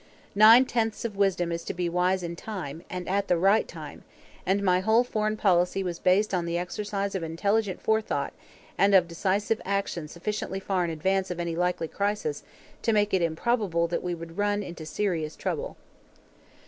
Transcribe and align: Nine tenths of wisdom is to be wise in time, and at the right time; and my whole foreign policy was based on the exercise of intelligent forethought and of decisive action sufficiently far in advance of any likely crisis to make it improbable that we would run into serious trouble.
Nine 0.33 0.65
tenths 0.65 1.05
of 1.05 1.15
wisdom 1.15 1.51
is 1.51 1.63
to 1.65 1.75
be 1.75 1.87
wise 1.87 2.23
in 2.23 2.35
time, 2.35 2.81
and 2.89 3.07
at 3.07 3.27
the 3.27 3.37
right 3.37 3.67
time; 3.67 4.03
and 4.47 4.63
my 4.63 4.79
whole 4.79 5.03
foreign 5.03 5.37
policy 5.37 5.83
was 5.83 5.99
based 5.99 6.33
on 6.33 6.45
the 6.47 6.57
exercise 6.57 7.13
of 7.13 7.21
intelligent 7.21 7.79
forethought 7.79 8.33
and 8.79 8.95
of 8.95 9.07
decisive 9.07 9.61
action 9.63 10.07
sufficiently 10.07 10.59
far 10.59 10.83
in 10.83 10.89
advance 10.89 11.29
of 11.29 11.39
any 11.39 11.55
likely 11.55 11.87
crisis 11.87 12.41
to 12.81 12.93
make 12.93 13.13
it 13.13 13.21
improbable 13.21 13.87
that 13.87 14.01
we 14.01 14.15
would 14.15 14.39
run 14.39 14.63
into 14.63 14.87
serious 14.87 15.35
trouble. 15.35 15.77